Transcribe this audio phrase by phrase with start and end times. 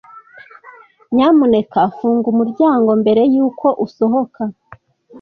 [1.13, 4.41] Nyamuneka funga umuryango mbere yuko usohoka.